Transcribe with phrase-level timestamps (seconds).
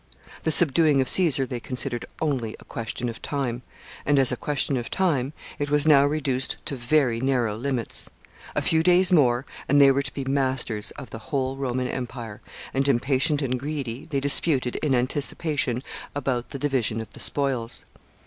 [0.45, 3.61] The subduing of Caesar they considered only a question of time;
[4.03, 8.09] and, as a question of time, it was now reduced to very narrow limits.
[8.55, 12.41] A few days more, and they were to be masters of the whole Roman empire,
[12.73, 15.83] and, impatient and greedy, they disputed in anticipation
[16.15, 17.85] about the division of the spoils.